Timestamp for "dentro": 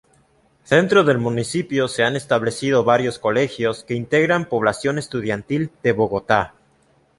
0.67-1.03